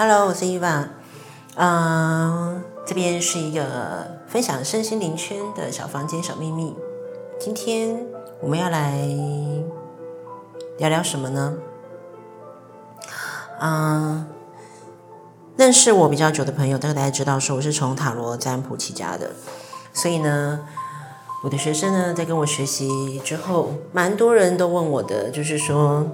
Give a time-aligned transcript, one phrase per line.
[0.00, 0.90] Hello，我是伊娃。
[1.56, 6.76] 嗯，这边是一个分享身心灵圈的小房间小秘密。
[7.40, 8.06] 今天
[8.40, 8.96] 我们要来
[10.78, 11.54] 聊聊什么呢？
[13.60, 14.24] 嗯，
[15.56, 19.32] 认识我比较久的朋友，大概知道说我是从塔罗占卜起家的，
[19.92, 20.60] 所以呢，
[21.42, 26.06] 我的学生呢在跟我学习之后，蛮多人都问我的，就是说。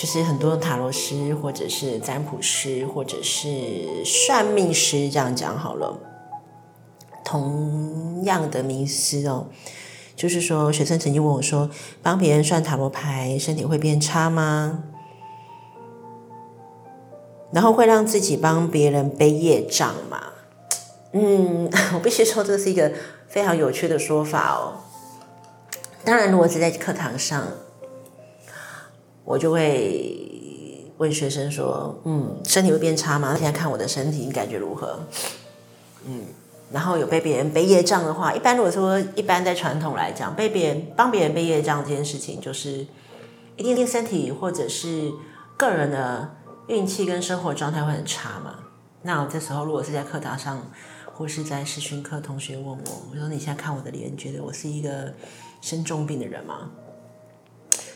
[0.00, 5.98] 就是很多塔罗师，或者是占卜师，或者是算命师，这样讲好了。
[7.22, 9.48] 同样的迷思哦，
[10.16, 11.68] 就是说，学生曾经问我说
[12.02, 14.84] ：“帮别人算塔罗牌，身体会变差吗？
[17.52, 20.18] 然后会让自己帮别人背业障吗？”
[21.12, 22.90] 嗯， 我必须说，这是一个
[23.28, 24.80] 非常有趣的说法哦。
[26.06, 27.46] 当然，如果是在课堂上。
[29.24, 33.30] 我就会问学生说：“嗯，身体会变差吗？
[33.32, 35.00] 那现在看我的身体，你感觉如何？”
[36.06, 36.24] 嗯，
[36.72, 42.86] 然后有被别人背业障的话，一般如果说一般在传统来讲，被别人帮别人背业障这件事情，就是
[43.56, 45.12] 一定身体或者是
[45.56, 46.36] 个人的
[46.68, 48.60] 运气跟生活状态会很差嘛。
[49.02, 50.70] 那我这时候如果是在课堂上
[51.14, 55.12] 或是在实训课，同学问我，我说：“你现在看我的脸，觉得我是一个
[55.60, 56.70] 生重病的人吗？”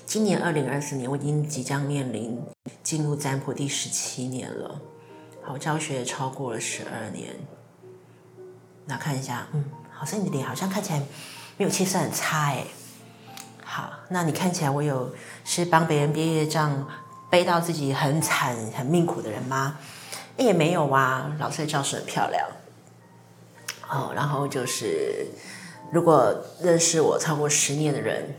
[0.07, 2.39] 今年二零二四年，我已经即将面临
[2.83, 4.81] 进入占卜第十七年了。
[5.43, 7.35] 好，教学也超过了十二年。
[8.85, 11.03] 那看一下，嗯，好像你的脸好像看起来
[11.57, 12.65] 没有气色很差哎。
[13.65, 15.13] 好，那你看起来我有
[15.45, 16.87] 是帮别人毕业这样
[17.31, 19.79] 背到自己很惨很命苦的人吗？
[20.37, 22.47] 也没有啊，老师的教室很漂亮。
[23.89, 25.27] 哦，然后就是
[25.91, 28.33] 如果认识我超过十年的人。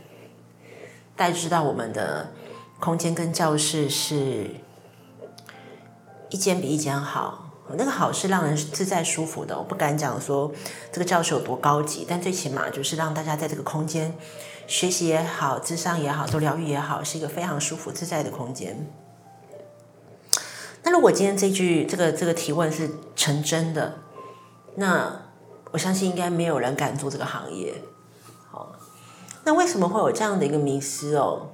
[1.15, 2.31] 大家知道我们的
[2.79, 4.49] 空间跟教室是
[6.29, 9.57] 一间比一间好，那个好是让人自在舒服的。
[9.57, 10.51] 我不敢讲说
[10.91, 14.13] 这个教室有多高级，但最起码就是让大家在这个空间
[14.67, 18.91] 学习也好、智商也好、做疗愈也好，是一个非常舒服自在的空间。
[20.83, 23.99] 那如果今天这句这个这个提问是成真的，
[24.75, 25.21] 那
[25.71, 27.73] 我相信应该没有人敢做这个行业。
[29.45, 31.51] 那为什么会有这样的一个迷失哦？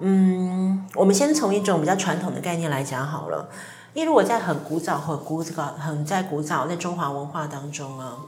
[0.00, 3.48] 嗯，我们先从一种比较传统的概念来讲好了。
[3.94, 8.18] 因为如果在很古早或古早很在古早在中华文化当中啊，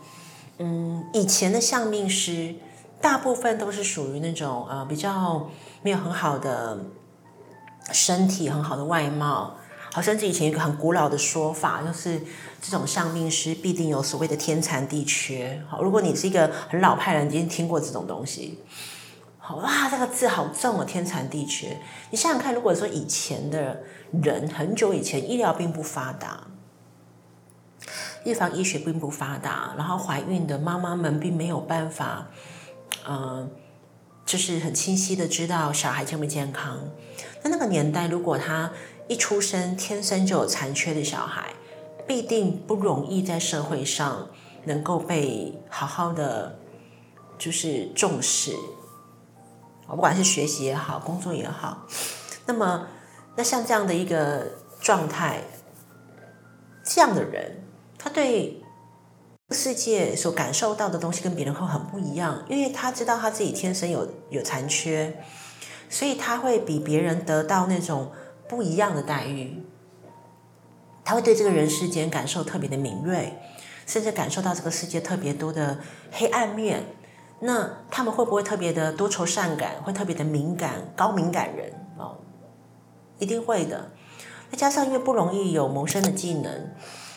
[0.59, 2.55] 嗯，以前的相命师
[3.01, 5.49] 大部分都是属于那种呃比较
[5.83, 6.79] 没有很好的
[7.93, 9.55] 身体、很好的外貌。
[9.95, 12.21] 好，甚至以前一个很古老的说法，就是
[12.61, 15.63] 这种相命师必定有所谓的天残地缺。
[15.69, 18.59] 好，如果你是一个很老派人，一定听过这种东西。
[19.39, 21.81] 好哇，这个字好重哦，天残地缺。
[22.11, 23.85] 你想想看，如果说以前的
[24.21, 26.49] 人很久以前医疗并不发达，
[28.25, 32.27] 预防医学并不发达，然后怀孕的妈妈们并没有办法，
[33.09, 33.49] 嗯，
[34.27, 36.81] 就是很清晰的知道小孩健不健康。
[37.45, 38.73] 那那个年代，如果他
[39.07, 41.53] 一出生天生就有残缺的小孩，
[42.07, 44.31] 必定不容易在社会上
[44.65, 46.59] 能够被好好的
[47.37, 48.57] 就是重视。
[49.87, 51.87] 不管是学习也好，工作也好，
[52.47, 52.89] 那么
[53.37, 55.43] 那像这样的一个状态，
[56.83, 57.63] 这样的人，
[57.99, 58.63] 他对
[59.51, 65.23] 世界所感受到的东西跟别人会很不一样，因为他知道他自己天生有有残缺，
[65.91, 68.11] 所以他会比别人得到那种。
[68.49, 69.63] 不一样的待遇，
[71.05, 73.39] 他会对这个人世间感受特别的敏锐，
[73.87, 75.79] 甚至感受到这个世界特别多的
[76.13, 76.85] 黑暗面。
[77.41, 82.17] 那他们会不会特别的多愁善感，会特别的敏感、高敏感人哦？
[83.19, 83.91] 一定会的。
[84.51, 86.71] 再加上因为不容易有谋生的技能，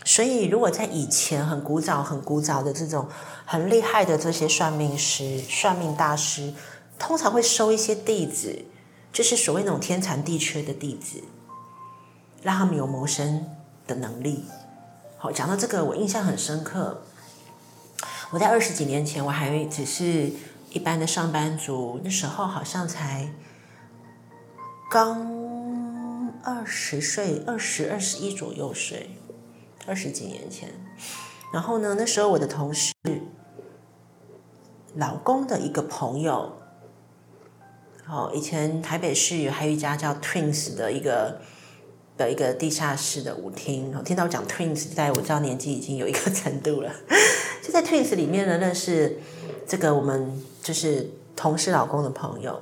[0.03, 3.07] 所以如果在以前很古早、很古早的这种
[3.45, 6.53] 很厉害的这些算命师、算命大师，
[6.97, 8.65] 通常会收一些弟子。
[9.17, 11.23] 就是所谓那种天残地缺的弟子，
[12.43, 13.47] 让他们有谋生
[13.87, 14.45] 的能力。
[15.17, 17.01] 好，讲到这个，我印象很深刻。
[18.29, 20.31] 我在二十几年前，我还只是
[20.69, 23.33] 一般的上班族，那时候好像才
[24.87, 29.17] 刚二十岁，二十二十一左右岁，
[29.87, 30.69] 二十几年前。
[31.51, 32.93] 然后呢，那时候我的同事
[34.93, 36.55] 老公的一个朋友。
[38.09, 41.41] 哦，以前台北市还有一家叫 Twins 的一个
[42.15, 43.93] 的一个地下室的舞厅。
[44.05, 46.91] 听到讲 Twins，在我知道年纪已经有一个程度了。
[47.61, 49.19] 就在 Twins 里面呢，认识
[49.67, 52.61] 这个我们就是同事老公的朋友。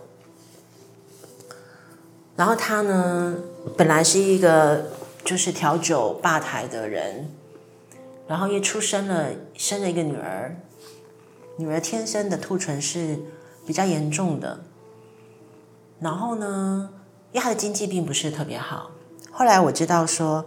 [2.35, 3.37] 然后他呢，
[3.77, 4.91] 本来是一个
[5.23, 7.29] 就是调酒吧台的人，
[8.27, 10.57] 然后也出生了，生了一个女儿，
[11.57, 13.19] 女儿天生的兔唇是
[13.65, 14.65] 比较严重的，
[15.99, 16.89] 然后呢，
[17.31, 18.91] 因为他的经济并不是特别好，
[19.31, 20.45] 后来我知道说，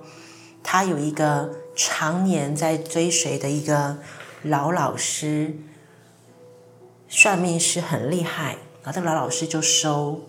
[0.62, 3.98] 他有一个常年在追随的一个
[4.42, 5.56] 老老师，
[7.08, 10.20] 算命师很厉害，然后这个老老师就收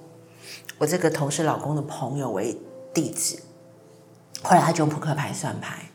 [0.77, 2.57] 我这个同事老公的朋友为
[2.93, 3.41] 弟子。
[4.41, 5.91] 后来他就用扑克牌算牌，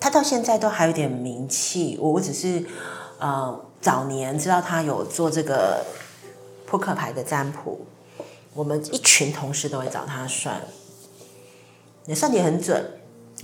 [0.00, 1.98] 他到现在都还有点名气。
[2.00, 2.64] 我我只是
[3.18, 5.84] 呃早年知道他有做这个
[6.66, 7.86] 扑克牌的占卜，
[8.54, 10.62] 我们一群同事都会找他算，
[12.06, 13.00] 也算的很准，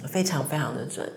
[0.09, 1.13] 非常非常的准。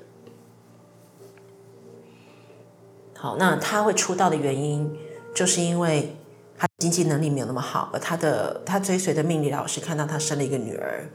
[3.16, 4.98] 好，那他会出道的原因，
[5.34, 6.16] 就是因为
[6.58, 11.08] 他经济能力没有那么好，而他的他追随的命理老师看到他生了一个女儿。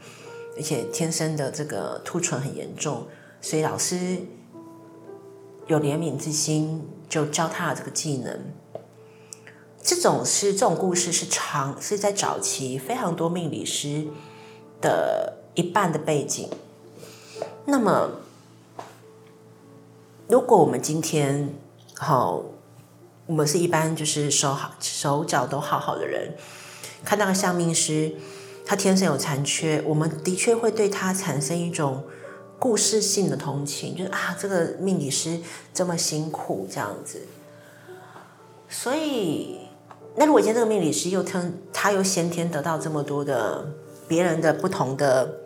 [0.57, 3.07] 而且天生的这个凸唇很严重，
[3.39, 4.17] 所以老师
[5.67, 8.37] 有怜悯之心，就教他这个技能。
[9.81, 14.07] 这种是这种故事是长是在早期非常多命理师
[14.81, 16.49] 的一半的背景。
[17.65, 18.11] 那么，
[20.27, 21.53] 如果我们今天
[21.95, 22.43] 好，
[23.25, 26.35] 我们是一般就是手好手脚都好好的人，
[27.03, 28.15] 看到个相命师。
[28.65, 32.03] 他天生有残缺，我们的确会对他产生一种
[32.59, 35.39] 故事性的同情，就是啊，这个命理师
[35.73, 37.25] 这么辛苦这样子。
[38.69, 39.68] 所以，
[40.15, 43.73] 那如果今天这个命理师又他他又先天得到这么多的
[44.07, 45.39] 别人的不同的，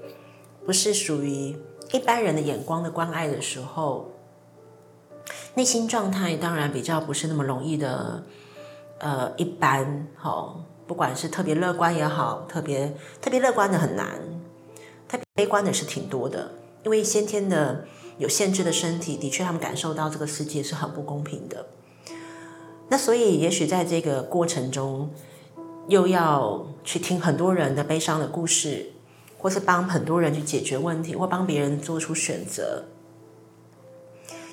[0.65, 1.55] 不是属于
[1.91, 4.11] 一般人的眼光的关爱的时候，
[5.55, 8.23] 内心状态当然比较不是那么容易的，
[8.99, 10.65] 呃，一般好。
[10.85, 14.05] 不管是特别乐观也好，特别特别乐观的很难，
[15.07, 16.51] 特别悲观的是挺多的。
[16.83, 17.85] 因为先天的
[18.17, 21.65] 有限制的身体，的确他们感受到这个世界是很不公平的。
[22.93, 25.09] 那所以，也许在这个过程中，
[25.87, 28.91] 又要去听很多人的悲伤的故事，
[29.39, 32.83] 或是帮很多人去解决问题，或帮别人做出选择，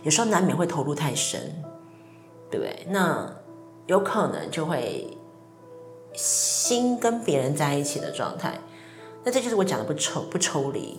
[0.04, 1.62] 有时候难免会投入太深，
[2.50, 2.86] 对不对？
[2.88, 3.30] 那
[3.86, 5.18] 有可能就会。
[6.14, 8.58] 心跟别人在一起的状态，
[9.22, 10.98] 那这就是我讲的不抽不抽离。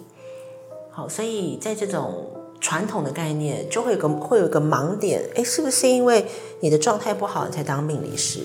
[0.92, 2.28] 好，所以在这种
[2.62, 6.26] 传统的概念，就会有个会有个盲点，哎，是不是因为
[6.62, 8.40] 你的状态不好才当命理师？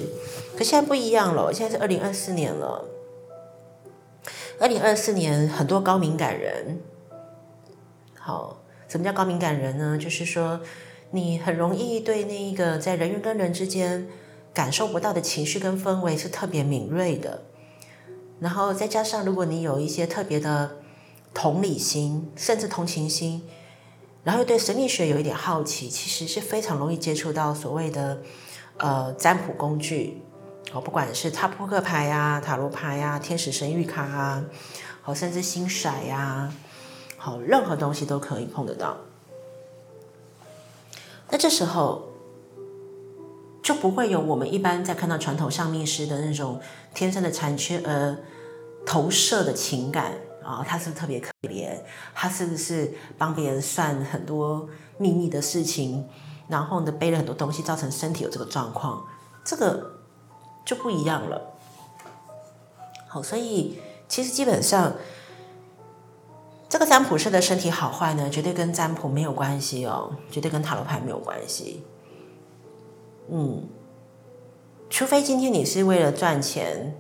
[0.57, 2.85] 可现在不一样了，现在是二零二四年了。
[4.59, 6.81] 二零二四年很多高敏感人，
[8.19, 9.97] 好，什么叫高敏感人呢？
[9.97, 10.61] 就是说
[11.11, 14.09] 你很容易对那一个在人与跟人之间。
[14.55, 17.43] 感受不到的情绪跟氛围是特别敏锐的，
[18.41, 20.77] 然后再加上如果你有一些特别的
[21.35, 23.43] 同理心，甚至同情心，
[24.27, 28.19] 然后对神秘学有一点好奇，其实是非常容易接触到所谓的
[28.79, 30.21] 呃占卜工具
[30.73, 34.45] 哦，不管是塔扑克牌呀、塔罗牌呀、天使神谕卡啊，
[35.01, 36.53] 好，甚至星骰呀，
[37.17, 38.97] 好，任何东西都可以碰得到。
[41.31, 42.09] 那这时候。
[43.63, 46.61] 就不会有我们一般在看到传统上命师的那种
[46.95, 48.17] 天生的残缺而
[48.87, 50.13] 投射的情感
[50.47, 51.77] 啊，他是不是特别可怜？
[52.15, 56.09] 他是不是帮别人算很多秘密的事情，
[56.49, 59.05] 然后呢背了很多东西，造成身体有这个状况？
[59.45, 59.99] 这个
[60.65, 61.55] 就不一样了。
[63.09, 64.95] 好，所以其实基本上
[66.69, 71.85] 这个占卜师的身体好坏呢，绝对跟占卜没有关系哦，绝对跟塔罗牌没有关系。
[73.29, 73.69] 嗯，
[74.89, 76.97] 除非今天你是为了赚钱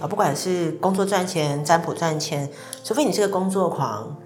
[0.00, 2.50] 啊，不管是工作赚钱、占卜赚钱，
[2.84, 4.16] 除非你是个工作狂，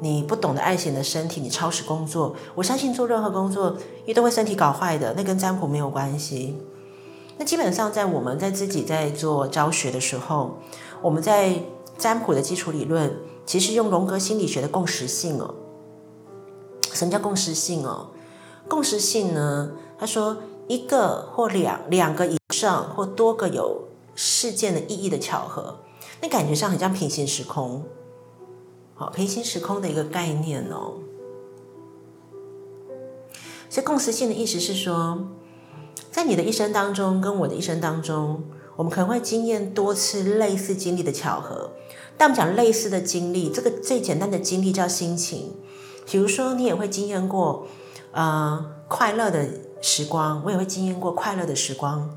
[0.00, 6.56] 你不懂得爱惜你的身体，你超时工作，我相信做任何工作，也都会身体搞坏的，那跟占卜没有关系。
[7.38, 10.58] 那基本上在我们在自己在做教学的时候，
[11.02, 11.60] 我们在
[11.98, 15.54] 占卜的基础理论，其实用荣格心理学的共识性哦。
[16.92, 18.08] 什么叫共识性哦？
[18.68, 19.72] 共识性呢？
[19.98, 20.36] 他说。
[20.68, 23.84] 一个或两两个以上或多个有
[24.16, 25.78] 事件的意义的巧合，
[26.20, 27.84] 那感觉上很像平行时空，
[28.96, 30.94] 好，平行时空的一个概念哦。
[33.70, 35.28] 所以共识性的意思是说，
[36.10, 38.42] 在你的一生当中，跟我的一生当中，
[38.74, 41.70] 我们可能会经验多次类似经历的巧合。
[42.16, 45.54] 但我们讲类似的经历，这个最简单的经历叫心情。
[46.06, 47.68] 比如说，你也会经验过，
[48.10, 49.46] 呃，快乐的。
[49.82, 52.16] 时光，我也会经验过快乐的时光，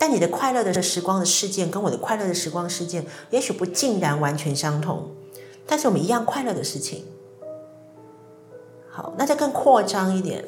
[0.00, 5.10] 但你的快乐的时光的事件跟我的快乐的时光事件，也许不尽然完全相同，
[5.66, 7.04] 但是我们一样快乐的事情。
[8.90, 10.46] 好，那再更扩张一点，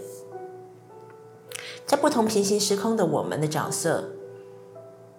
[1.87, 4.13] 在不同平行时空的我们的角色，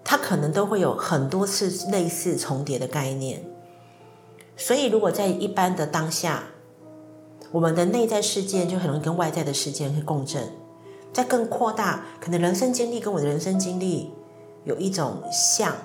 [0.04, 3.46] 它可能都会有很多次类似重叠的概念。
[4.58, 6.46] 所以，如果在一般的当下，
[7.52, 10.52] 我们的内在事件就很容易跟外在的事件去共振。
[11.14, 14.12] 再更扩大，可能人生经历跟我的人生经历
[14.66, 15.76] 有一种像，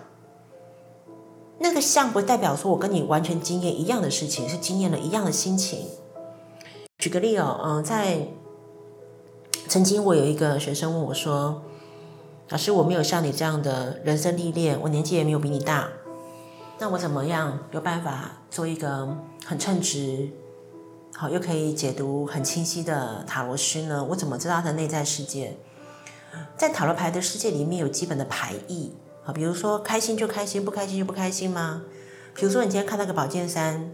[1.59, 5.87] 那个像不代表说我跟你完全经验一样的事情，是经验了一样的心情。
[6.99, 8.29] 举个例哦，嗯，在
[9.69, 11.63] 曾经我有一个学生问我说
[12.51, 15.89] ：“老师，我没有像你这样的人生历练，我年纪也没有比你大，
[16.79, 20.31] 那我怎么样有办法做一个很称职？”
[21.15, 24.05] 好，又可以解读很清晰的塔罗师呢？
[24.11, 25.57] 我怎么知道他的内在世界？
[26.57, 28.93] 在塔罗牌的世界里面有基本的牌意，
[29.25, 31.83] 啊，比如说开心就开心，不开心就不开心吗？
[32.35, 33.91] 比如说你今天看到个宝剑三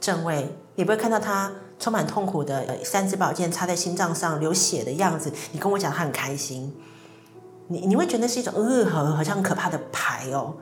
[0.00, 6.74] 正位，你不会看到他充满痛苦的三支宝剑插在心脏上流血的样子，你跟我讲他很开心，
[7.68, 10.56] 你你会觉得是一种呃，好好像很可怕的牌哦。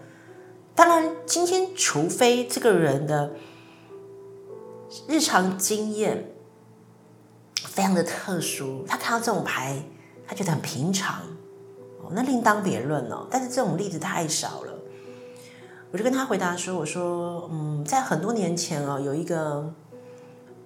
[0.74, 3.32] 当然，今天除非这个人的。
[5.06, 6.32] 日常经验
[7.54, 9.84] 非常的特殊，他看到这种牌，
[10.30, 11.22] 他觉得很平常
[12.00, 13.26] 哦，那另当别论哦。
[13.28, 14.72] 但是这种例子太少了，
[15.90, 19.74] 我就跟他回答说：“我说，嗯，在很多年前哦，有一个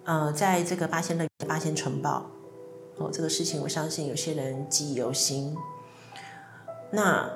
[0.04, 2.26] 呃，在这个八仙乐八仙城堡
[2.98, 5.56] 哦，这个事情我相信有些人记忆犹新。
[6.90, 7.30] 那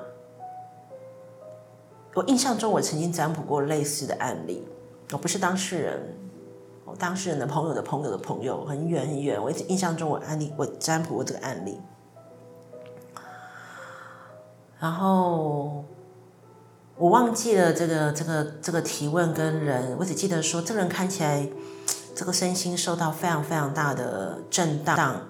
[2.13, 4.63] 我印象中，我曾经占卜过类似的案例，
[5.13, 6.15] 我不是当事人。”
[6.97, 9.41] 当事人的朋友的朋友的朋友，很远很远。
[9.41, 11.79] 我印象中，我案例我占卜过这个案例，
[14.79, 15.83] 然后
[16.97, 21.47] 我忘记了这个这个这个提问跟人，我只记得说，这个人看起来
[22.15, 25.21] 这个身心受到非常非常大的震荡，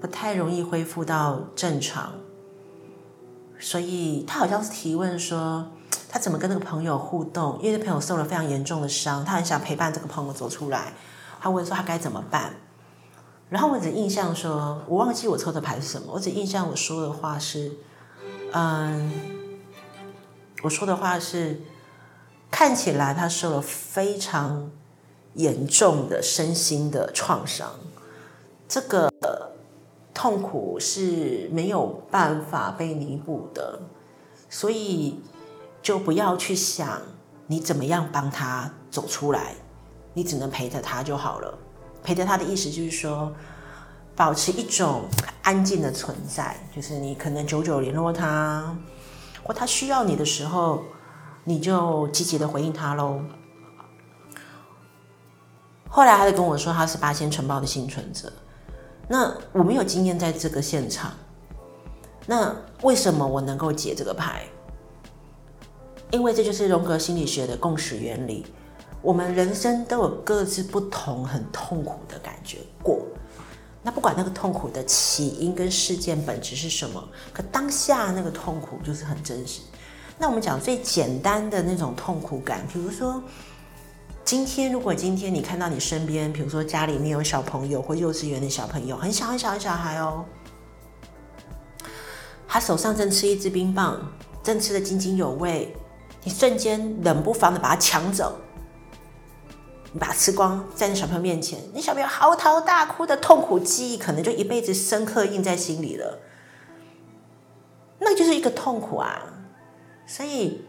[0.00, 2.14] 不太容易恢复到正常，
[3.58, 5.66] 所以他好像是提问说。
[6.12, 7.56] 他怎么跟那个朋友互动？
[7.62, 10.92] 因为那朋友受了非常严重的伤，他很想陪伴这个朋友走出来。
[11.40, 12.52] 他问说他该怎么办？
[13.48, 16.12] 然后我只印象说，我忘记我抽的牌是什么。
[16.12, 17.70] 我只印象我说的话是，
[18.52, 19.10] 嗯，
[20.62, 21.60] 我说的话是，
[22.50, 24.70] 看起来他受了非常
[25.34, 27.70] 严重的身心的创伤，
[28.68, 29.10] 这个
[30.12, 33.80] 痛苦是没有办法被弥补的，
[34.48, 35.20] 所以。
[35.82, 37.00] 就不要去想
[37.46, 39.54] 你怎么样帮他走出来，
[40.12, 41.58] 你只能陪着他就好了。
[42.02, 43.32] 陪着他的意思就是说，
[44.20, 45.04] 保持一种
[45.42, 48.76] 安静的存在，就是你可能久久联络他，
[49.42, 50.82] 或他需要你的时候，
[51.44, 53.22] 你就积极的回应他喽。
[55.88, 58.30] 后来他就跟我说，他是八仙城堡的幸存者。
[59.08, 61.14] 那我没有经验在这个现场，
[62.26, 64.42] 那为什么我能够解这个牌？
[66.10, 68.44] 因为这就是荣格心理学的共识原理。
[69.00, 73.00] 我们人生都有各自不同很痛苦的感觉过，
[73.82, 79.60] 那不管那个痛苦的起因跟事件本质是什么，可当下那个痛苦就是很真实。
[80.18, 83.22] 那我们讲最简单的那种痛苦感，比如说，
[84.22, 90.26] 今天如果今天你看到你身边，比如说家里面有小朋友或幼稚园的小朋友，很小很小的小孩哦，
[92.46, 95.74] 他手上正吃一支冰棒，正吃的津津有味。
[96.22, 98.38] 你瞬间冷不防的把它抢走，
[99.92, 106.18] 你把它吃光，在你小朋友面前，你小朋友嚎啕大哭的痛苦记忆，可能就一辈子深刻印在心里了。
[107.98, 109.20] 那就是一个痛苦啊！
[110.06, 110.64] 所以，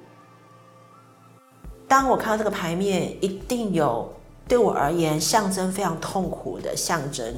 [1.87, 4.13] 当我看到这个牌面，一定有
[4.47, 7.33] 对我而言象征非常痛苦的象征。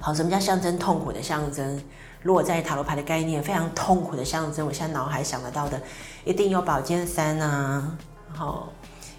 [0.00, 1.82] 好，什么叫象征痛苦的象征？
[2.22, 5.80] 如果在塔罗牌的概念，非常痛苦的象征，我现在脑海想得到的，
[6.24, 7.96] 一定有宝剑三啊，
[8.28, 8.66] 然后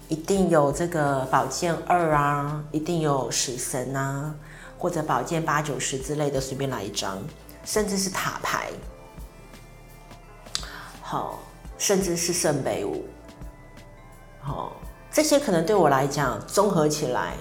[0.08, 4.34] 一定有这个宝剑二啊，一定有死神啊，
[4.78, 7.18] 或者宝剑八九十之类的，随便来一张，
[7.62, 8.70] 甚至是塔牌，
[11.02, 11.40] 好，
[11.76, 13.04] 甚至是圣杯五，
[14.40, 14.72] 好，
[15.12, 17.34] 这些可能对我来讲，综合起来，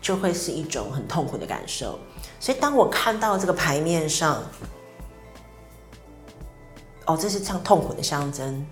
[0.00, 1.96] 就会是一种很痛苦的感受。
[2.40, 4.42] 所以，当我看到这个牌面上，
[7.06, 8.66] 哦，这是像痛苦的象征，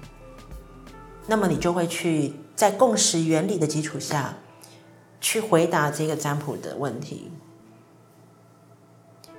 [1.25, 4.39] 那么你就会去在共识原理的基础下
[5.21, 7.31] 去回答这个占卜的问题。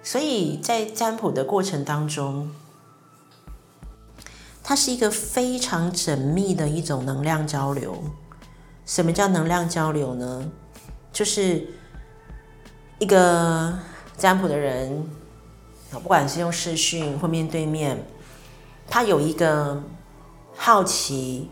[0.01, 2.51] 所以在占卜的过程当中，
[4.63, 8.01] 它是一个非常缜密的一种能量交流。
[8.85, 10.49] 什么叫能量交流呢？
[11.11, 11.67] 就是。
[12.99, 13.77] 一个
[14.17, 15.07] 占卜的人，
[15.91, 18.03] 不管是用视讯或面对面，
[18.87, 19.83] 他有一个
[20.55, 21.47] 好奇、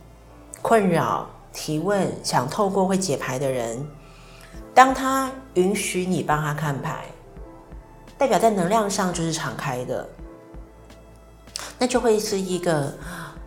[0.64, 3.88] 困扰、提问，想透过会解牌的人，
[4.74, 7.06] 当他允许你帮他看牌，
[8.18, 10.08] 代表在能量上就是敞开的，
[11.80, 12.94] 那就会是一个，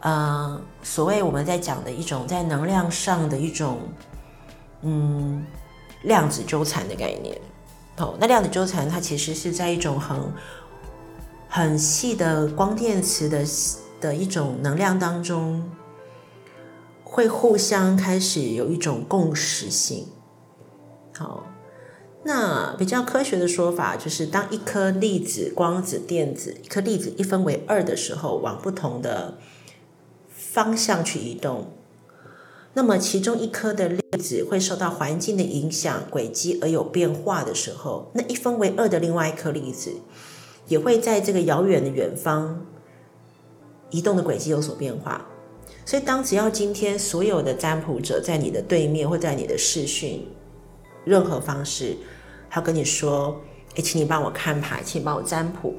[0.01, 3.79] 呃，所谓我们在讲的一种在能量上的一种，
[4.81, 5.47] 嗯，
[6.03, 7.39] 量子纠缠的概念。
[7.99, 10.33] 哦，那量子纠缠它其实是在一种很
[11.49, 13.45] 很细的光电磁的
[14.01, 15.69] 的一种能量当中，
[17.19, 20.07] 会互相开始有一种共识性。
[21.17, 21.49] 好，
[22.23, 29.37] 那比较科学的说法就是，当一颗粒子、光子、电子，一颗粒子一分为二的时候，往不同的
[30.31, 31.73] 方向去移动。
[32.75, 39.91] 那么，其中一颗的粒子会受到环境的影响轨迹而有变化的时候，那一分为二的另外一颗粒子
[40.69, 42.65] 也会在这个遥远的远方
[43.91, 45.27] 移动的轨迹有所变化。
[45.89, 50.29] 所以，当只要今天所有的占卜者在你的对面或在你的视讯
[51.07, 51.97] 任何方式，
[52.51, 53.41] 他跟你说
[53.75, 55.77] ：“哎，请你帮我看牌，请你帮我占卜。”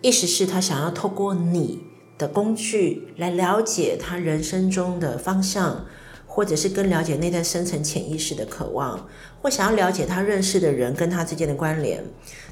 [0.00, 1.82] 意思是，他想要透过你。
[2.18, 5.84] 的工具来了解他人生中的方向，
[6.26, 9.06] 或者是更了解内在深层潜意识的渴望，
[9.42, 12.02] 或想要了解他认识的人跟他之间的关联。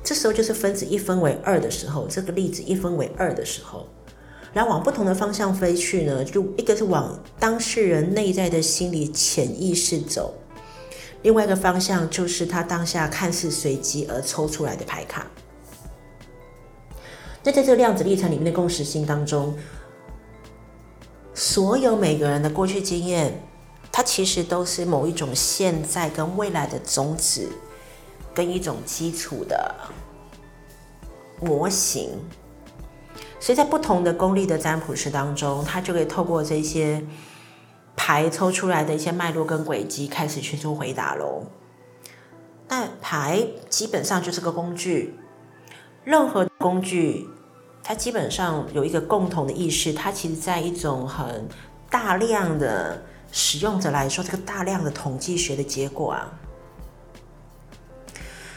[0.03, 3.89] 这时候就是分子一分为二的时候，这个粒子一分为二的时候，
[4.55, 6.25] 然后往不同的方向飞去呢？
[6.25, 10.33] 就一个是往当事人内在的心理潜意识走，
[11.23, 15.27] 另外一个方向就是他当下看似随机而抽出来的牌卡。
[17.43, 19.55] 那在这个量子历程里面的共识性当中，
[21.35, 23.43] 所有每个人的过去经验，
[23.91, 27.51] 它其实都是某一种现在跟未来的种子，
[28.33, 29.75] 跟一种基础的
[31.41, 32.11] 模型。
[33.45, 37.05] 所以在不同的功力的占卜师当中，他就可以透过这些
[37.95, 41.45] 牌抽出来的一些脉络跟轨迹，开始去做回答喽。
[42.69, 45.19] 那牌基本上就是个工具。
[46.05, 47.29] 任何工具，
[47.83, 51.47] 它基本上有一个共同的意识，它其实在一种很
[51.91, 56.33] 大量的使用者来说，这个大量的统计学的结果啊，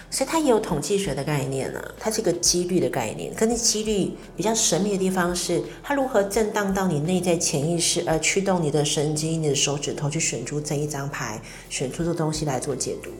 [0.10, 1.82] 所以它也有统计学的概念呢。
[2.00, 13.12] 它是一个几率的概念，可是几率比较神秘的地方是，它如何震荡到你内在潜意识，而驱动你的神经、你的手指头去选出这一张牌，选出这东西来做解读。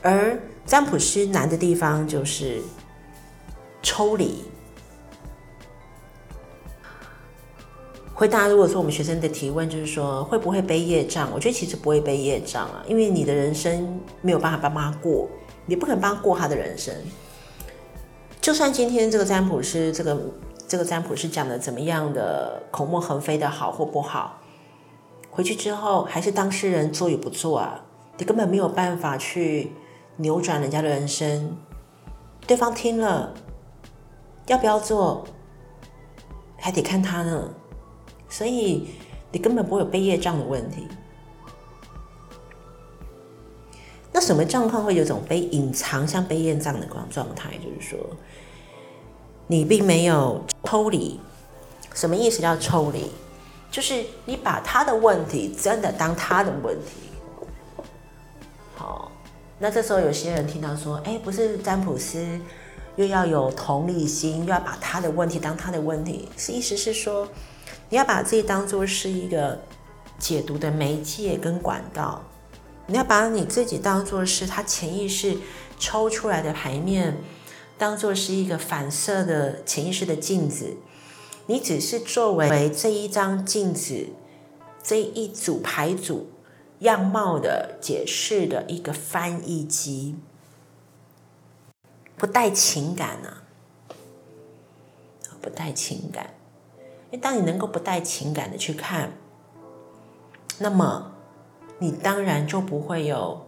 [0.00, 2.60] 而占卜师难的地方就是。
[3.84, 4.44] 抽离
[8.14, 11.28] 回答，如果说我们学生的提问就是说会不会背业障？
[11.34, 15.28] 我觉得其实不会背业障啊，因为你的人生没有办法帮他过，
[15.66, 16.94] 你不可能帮他过他的人生。
[18.40, 20.20] 就算今天这个占卜师，这个
[20.66, 24.40] 这个占卜师讲的怎么样的口沫横飞的好或不好，
[25.30, 27.84] 回去之后还是当事人做与不做啊，
[28.18, 29.72] 你根本没有办法去
[30.16, 31.56] 扭转人家的人生，
[32.46, 33.34] 对方听了。
[34.48, 35.24] 要不要做，
[36.56, 37.48] 还得看他呢，
[38.28, 38.88] 所以
[39.30, 40.88] 你根本不会有背业障的问题。
[44.12, 47.50] 那什么状况会有种被隐藏像背业障的状状态？
[47.58, 47.98] 就是说，
[49.46, 51.18] 你并没有抽离。
[51.94, 53.10] 什么意思叫抽离？
[53.70, 57.84] 就是你把他的问题真的当他的问题。
[58.76, 59.10] 好，
[59.58, 62.40] 那这时候有些人听到说，哎，不是占卜师。
[62.96, 67.26] 又要有同理心，又要把他的问题当他的问题，是意思是说，
[67.88, 69.58] 你要把自己当做是一个
[70.18, 72.22] 解读的媒介跟管道，
[72.92, 75.38] 你要把你自己当做是他潜意识
[75.78, 77.16] 抽出来的牌面，
[77.78, 80.76] 当做是一个反射的潜意识的镜子，
[81.46, 84.08] 你只是作为这一张镜子
[84.82, 86.32] 这一组牌组
[86.80, 90.14] 样貌的解释的一个翻译机。
[92.18, 93.40] 不带情感啊，
[95.40, 96.34] 不带情感。
[97.10, 99.12] 因为当你能够不带情感的去看，
[100.58, 101.11] 那么
[101.82, 103.44] 你当然就不会有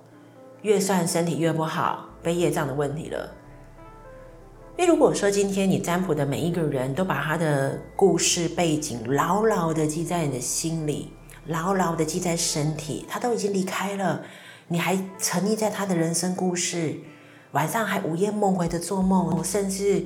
[0.63, 3.33] 越算身体越不好、背业障的问题了。
[4.77, 11.13] 因为如果说今天你占卜的每一个人都把他的故事背景牢牢的记在你的心里，
[11.47, 14.23] 牢牢的记在身体，他都已经离开了，
[14.67, 16.97] 你还沉溺在他的人生故事。
[17.53, 20.05] 晚上还午夜梦回的做梦，甚至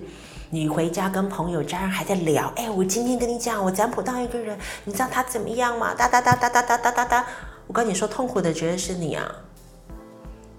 [0.51, 2.53] 你回家跟朋友家人还在聊。
[2.57, 5.95] 哎，我今天跟你讲，我占卜到一个人，你知道他怎么样吗？
[5.95, 7.27] 哒哒哒哒哒哒哒哒哒。
[7.69, 9.31] 我跟你说，痛苦的绝对是你啊！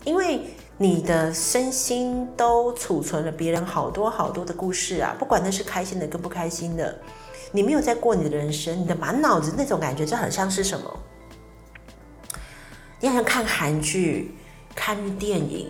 [0.05, 0.41] 因为
[0.77, 6.97] 你的身心都储存了别人好多好多的故事啊，不管那是开心的跟不开心的，
[7.51, 10.99] 你没有在过你的人生，你的满脑子那种感觉，就很像是什么？
[12.99, 14.35] 你好像看韩剧、
[14.75, 15.67] 看电影，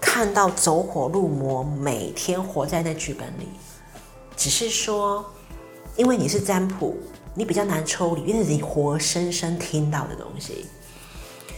[0.00, 3.48] 看到走火入魔，每天活在那剧本里。
[4.36, 5.24] 只是说，
[5.96, 6.96] 因为你是占卜，
[7.34, 10.66] 你比较难抽离，因为你活生生听到的东西。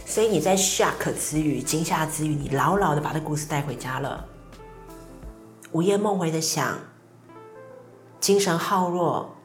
[0.05, 4.25] 所以你在 shock 之余、惊吓之余，你牢牢的把这故事带回家了，
[5.71, 6.79] 午夜梦回的想，
[8.19, 9.35] 精神耗弱，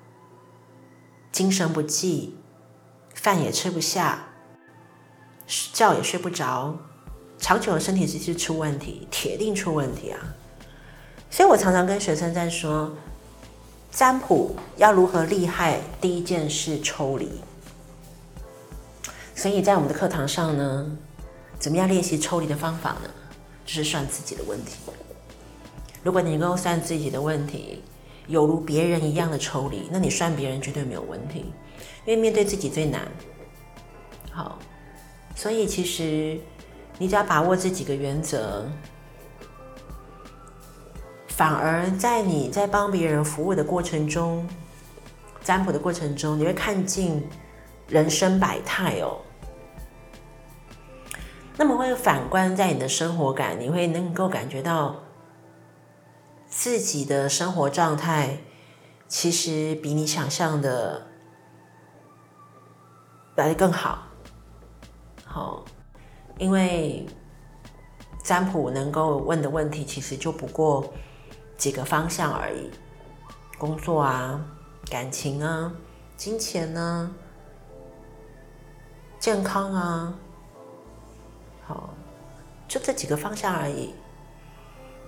[1.33, 2.37] 精神不济，
[3.15, 4.27] 饭也吃不下，
[5.47, 6.77] 觉也睡不着，
[7.39, 10.19] 长久的身体其实出问题，铁定出问题啊！
[11.31, 12.95] 所以我常常跟学生在说，
[13.91, 17.29] 占卜要如何厉害，第一件事抽离。
[19.35, 20.97] 所以在我们的课堂上呢，
[21.59, 23.11] 怎么样练习抽离的方法呢？
[23.65, 24.77] 就是算自己的问题。
[26.03, 27.83] 如果你能够算自己的问题，
[28.27, 31.53] 有如别人一样的抽离，那你算别人绝对没有问题，
[32.05, 33.07] 因为面对自己最难。
[34.31, 34.59] 好，
[35.35, 36.39] 所以其实
[36.99, 38.67] 你只要把握这几个原则，
[41.39, 44.45] 反而在你在帮别人服务的过程中，
[45.41, 47.25] 占卜的过程中，你会看尽
[47.87, 49.19] 人生百态哦。
[51.57, 54.97] 那么会反观在你的生活感，你会能够感觉到
[56.49, 58.39] 自己的生活状态
[59.07, 61.07] 其实比你想象的
[63.37, 64.09] 来的更好。
[65.25, 65.65] 好，
[66.37, 67.07] 因为
[68.25, 70.93] 占卜能够问的问题其实就不过
[71.59, 72.71] 几个方向而已：
[73.59, 74.41] 工作啊、
[74.89, 75.71] 感情啊、
[76.17, 77.11] 金钱呢、
[79.19, 80.15] 健康啊。
[81.67, 81.91] 好，
[82.67, 83.93] 就这几个方向而已。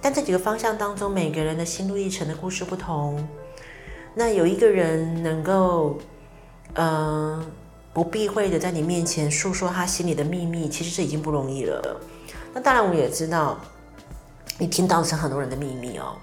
[0.03, 3.27] 但这几个方向当中，每个人的心路历程的故事不同。
[4.15, 5.99] 那有一个人能够，
[6.75, 7.49] 嗯，
[7.93, 12.01] 不避讳的在你面前诉说他心里的秘密，其实这已经不容易了。
[12.53, 13.57] 那当然，我也知道，
[14.59, 16.17] 你听到是很多人的秘密哦。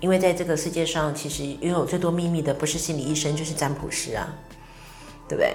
[0.00, 4.28] 因为在这个世界上，其实拥有最多秘密的不是心理医生，就是占卜师啊，
[5.28, 5.54] 对不对？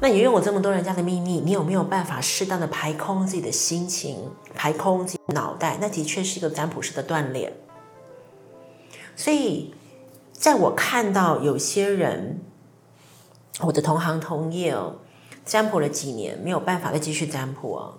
[0.00, 5.78] 那你拥有这么多人家的秘密，你有没有办法适当的排空自己的心情，排空自己脑袋？
[5.80, 7.52] 那的确是一个占卜师的锻炼。
[9.16, 9.74] 所以，
[10.32, 12.40] 在我看到有些人，
[13.60, 14.96] 我的同行同业哦，
[15.44, 17.98] 占卜了几年没有办法再继续占卜哦，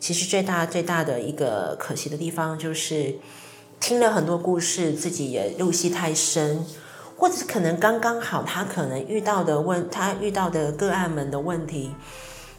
[0.00, 3.18] 其实最大最大的一个可惜的地方，就是
[3.86, 6.64] 听了很多故事，自己也入戏太深。
[7.18, 11.94] 或者是可能刚刚好，他可能遇到的问，他遇到的个案们的问题，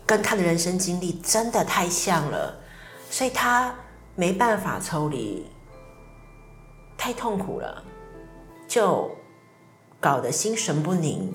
[0.06, 2.60] 跟他的人生经历真的太像了，
[3.10, 3.74] 所以他
[4.14, 5.48] 没办法抽离，
[6.96, 7.84] 太痛苦了，
[8.68, 9.10] 就
[10.00, 11.34] 搞得心神不宁。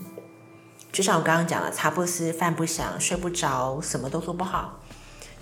[0.93, 4.79] 就像我刚刚讲了，茶不思饭不想，睡不着，什么都做不好，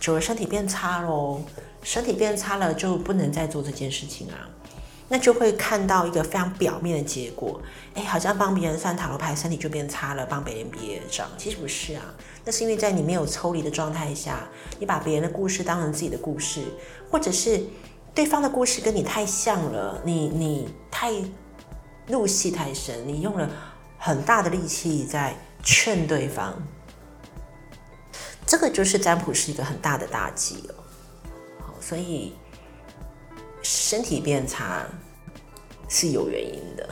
[0.01, 1.43] 久了身体变差喽，
[1.83, 4.49] 身体变差了就不能再做这件事情啊。
[5.11, 7.59] 那就会看到一个非常表面的结果，
[7.95, 12.03] 哎，好像帮别人算塔罗牌，身体就变差了；帮别人憋账，其实不是啊。
[12.45, 14.47] 那是因为在你没有抽离的状态下，
[14.79, 16.63] 你把别人的故事当成自己的故事，
[17.11, 17.59] 或者是
[18.15, 21.11] 对方的故事跟你太像了，你你太
[22.07, 23.49] 入戏太深，你用了
[23.97, 26.55] 很大的力气在劝对方，
[28.45, 30.78] 这个就是占卜是一个很大的打击哦。
[31.89, 32.33] 所以。
[33.61, 34.87] 身体变差
[35.89, 36.89] 是有原因的。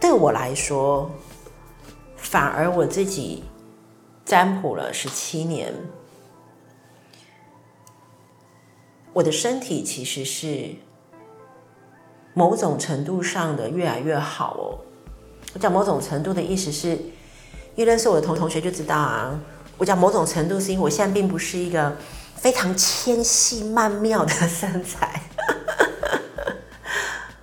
[0.00, 1.10] 对我来说，
[2.16, 3.42] 反而我自己
[4.24, 5.74] 占卜了十七年，
[9.12, 10.76] 我的身体其实是
[12.32, 14.78] 某种程度上的越来越好哦。
[15.54, 16.90] 我讲某种程度的意思是，
[17.74, 19.38] 因为认识我的同同学就知道啊。
[19.76, 21.94] 我讲某种程度是因为我现在并不是一个。
[22.38, 25.20] 非常纤细曼妙的身材，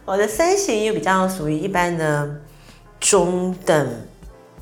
[0.05, 2.41] 我的身形又比较属于一般的
[2.99, 4.07] 中等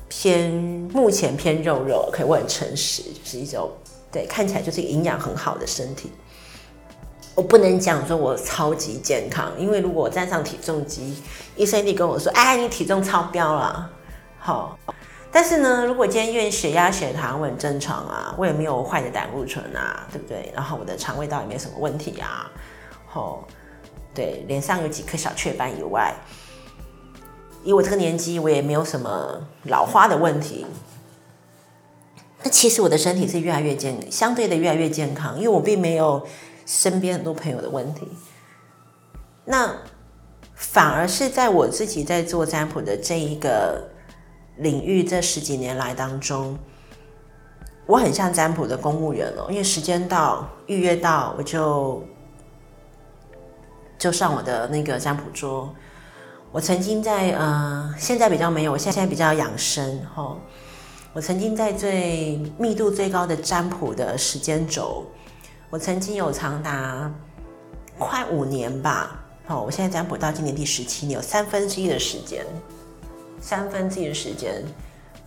[0.08, 0.50] 偏，
[0.92, 3.70] 目前偏肉肉，可以我很诚实，就是一种
[4.10, 6.10] 对看起来就是营养很好的身体。
[7.34, 11.22] 我不能讲说我超级健康，因为如果我站上体重机，
[11.56, 13.90] 医生一定跟我说：“哎，你体重超标了。”
[14.38, 14.76] 好。
[15.34, 20.52] 但是呢，如果今天因为血压、血糖我很正常啊，我也没有坏的胆固醇啊，对不对？
[20.54, 22.50] 然后我的肠胃道也没什么问题啊，
[23.06, 23.42] 吼，
[24.14, 26.14] 对，脸上有几颗小雀斑以外，
[27.64, 30.66] 以我这个年纪，我也没有什么老花的问题。
[32.42, 36.26] 那其实我的身体是越来越健，相对的越来越健康，因为我并没有
[36.66, 38.06] 身边很多朋友的问题。
[39.46, 39.76] 那
[40.54, 43.91] 反而是在我自己在做占卜的这一个
[44.56, 46.58] 领域，这十几年来当中，
[47.86, 52.04] 我很像占卜的公务员哦，因为时间到，预约到，我就
[53.98, 55.74] 就上我的那个占卜桌。
[56.50, 60.36] 我曾经在呃，现在比较没有，我现在比较养生哈。
[61.14, 65.04] 我曾经在最密度最高的占卜的时间轴，
[65.70, 67.10] 我曾经有长达
[67.98, 69.18] 快五年吧。
[69.46, 72.44] 好，我现在占卜到今年第十七年，有三分之一的时间，
[73.42, 74.64] 三分之一的时间，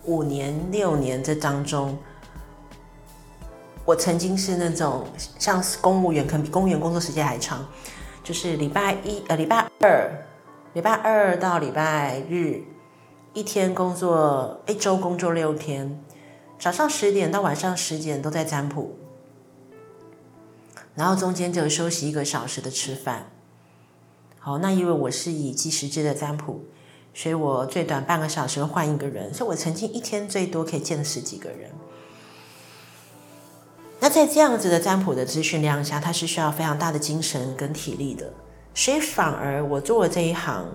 [0.04, 1.96] 五年六年这当中，
[3.84, 5.06] 我曾经是那种
[5.38, 7.64] 像公务员，可能比公务员工作时间还长，
[8.24, 10.10] 就是礼拜一呃礼拜二，
[10.72, 12.64] 礼拜二到礼拜日。
[13.34, 16.02] 一天工作，一周工作六天，
[16.58, 18.96] 早上十点到晚上十点都在占卜，
[20.94, 23.30] 然后中间就休息一个小时的吃饭。
[24.38, 26.64] 好，那因为我是以计时制的占卜，
[27.18, 31.70] 所以我最短半个小时换一个人，所以我曾经一天最多可以见十几个人。
[33.98, 38.30] 那在这样子的占卜的资讯量下，它是需要非常大的精神跟体力的，
[38.74, 40.66] 所以反而我做了这一行。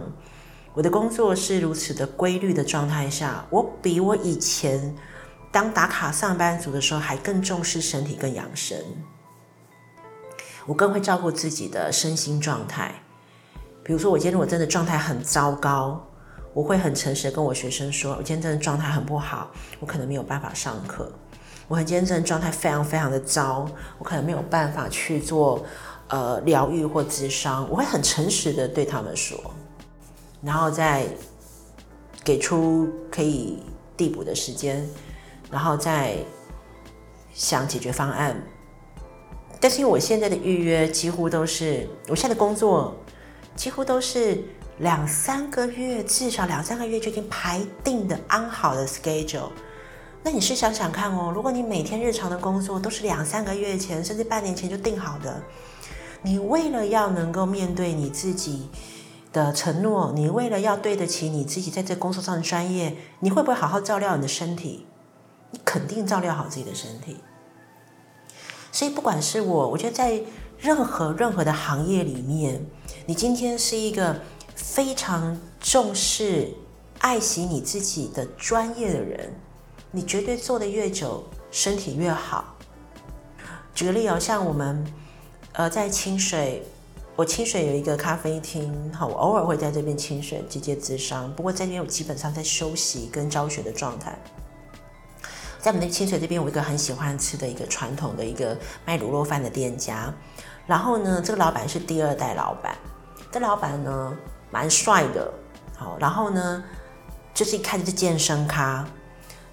[0.73, 4.95] 我的工作是如此的规律的状态下，我比我以前
[5.51, 8.75] 当打卡上班族的时候还更重视身体跟养生，
[10.65, 13.03] 我更会照顾自己的身心状态。
[13.83, 16.07] 比如说，我今天我真的状态很糟糕，
[16.53, 21.11] 我会很诚实的跟我学生说，我今天真的状态很不好，我可能没有办法上课。
[21.67, 23.65] 我很今天真的状态非常非常的糟，
[23.97, 25.65] 我可能没有办法去做
[26.09, 27.65] 呃疗愈或咨商。
[27.69, 29.39] 我会很诚实的对他们说。
[30.43, 31.05] 然后再
[32.23, 33.59] 给出可以
[33.95, 34.85] 递补的时间，
[35.49, 36.17] 然后再
[37.31, 38.35] 想解决方案。
[39.61, 42.97] 但是因为我现在的预约几乎都是，我现在的工作
[43.55, 44.43] 几乎都是
[44.81, 49.49] 两三个月，至少两三个月就已经排定的安好的 schedule。
[50.23, 55.41] 那你是想想看哦，如果你每天日常的工作都是两三个月前，甚至半年前就定好的，
[56.21, 58.69] 你为了要能够面对你自己。
[59.33, 64.85] 的承诺，你为了要对得起你自己在这工作上的专业，你会不会好好照料你的身体？
[65.51, 67.21] 你肯定照料好自己的身体。
[68.73, 70.21] 所以，不管是我，我觉得在
[70.59, 72.65] 任何任何的行业里面，
[73.05, 74.19] 你今天是一个
[74.55, 76.53] 非常重视、
[76.99, 79.33] 爱惜你自己的专业的人，
[79.91, 82.55] 你绝对做的越久，身体越好。
[83.73, 84.85] 举个例哦，像我们
[85.53, 86.65] 呃在清水。
[87.17, 94.17] 我清水有一个咖啡厅，好，我偶尔会在这边清水接接咨商，不过在这边我基本上在休息跟教学的状态。
[95.59, 100.11] 在我们的清水这边，我一个很喜欢吃的一个传统的一个卖卤肉饭的店家，
[100.65, 102.75] 然后呢，这个老板是第二代老板，
[103.29, 104.17] 这老板呢
[104.51, 105.33] 蛮帅的，
[105.77, 106.63] 好，然后呢
[107.33, 108.85] 就是一看就是健身咖，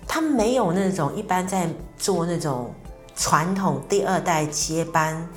[0.07, 2.75] 他没有那种一般在做那种
[3.15, 5.29] 传统第二代接班。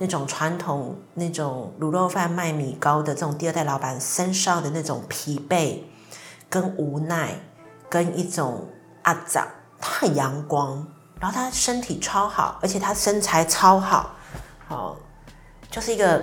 [0.00, 5.80] 那种传统那种卤肉饭卖米糕的这种第二代老板身上的那种疲惫、
[6.48, 7.34] 跟无奈、
[7.90, 8.68] 跟一种
[9.02, 9.44] 阿长，
[9.80, 10.86] 他很阳光，
[11.18, 14.14] 然后他身体超好，而且他身材超好，
[14.68, 14.96] 好，
[15.68, 16.22] 就是一个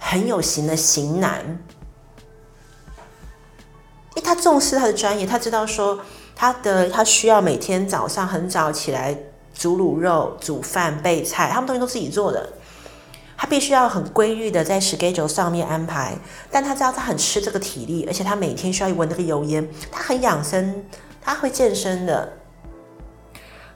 [0.00, 1.44] 很有型的型男。
[4.22, 6.00] 他重视他的专业，他知道说
[6.34, 9.16] 他的他需要每天早上很早起来
[9.54, 12.48] 煮卤肉、煮饭、备菜，他们东西都自己做的。
[13.36, 16.16] 他必须要很规律的在 schedule 上面安排，
[16.48, 20.84] 但他知道他很吃这个体力，而且他每天需要闻那个油烟，他很养生，
[21.20, 22.34] 他会健身的，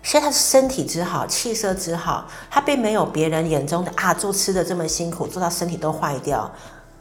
[0.05, 6.49] 所以他身体之好，气色之好，他并没有别人眼中的啊做吃的这么辛苦，做到身体都坏掉，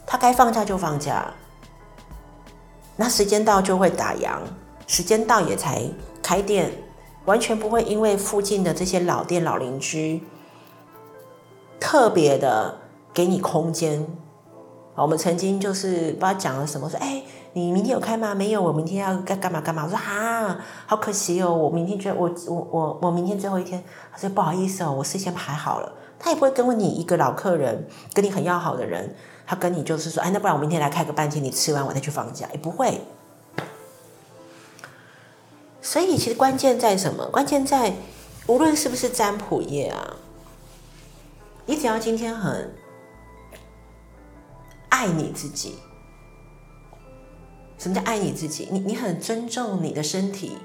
[0.07, 1.31] 他该放假就放假，
[2.95, 4.39] 那时间到就会打烊，
[4.87, 5.81] 时间到也才
[6.21, 6.71] 开店，
[7.25, 10.23] 完全不会因为附近的这些老店老邻居。
[11.79, 12.77] 特别的
[13.13, 14.07] 给你空间，
[14.95, 17.21] 我们曾经就是不知道讲了什么，说哎，
[17.53, 18.33] 你明天有开吗？
[18.33, 19.83] 没有，我明天要干干嘛干嘛？
[19.83, 25.91] 我说啊，好可惜哦，我明天觉得我我我我明天最后一天，他说不好意思哦，我事先排好了。
[26.17, 33.01] 他也不会跟你一个老客人，跟你很要好的人，他跟你就是说，哎，那不然我明天来开个半天，你吃完我再去放假，也不会。
[35.81, 37.27] 所以其实关键在什么？
[37.29, 37.93] 关键在
[38.47, 40.15] 无论是不是占卜业啊。
[41.67, 42.75] 你只要今天很
[44.89, 45.75] 爱你自己，
[47.77, 48.67] 什么叫爱你自己？
[48.71, 50.57] 你你很尊重你的身体，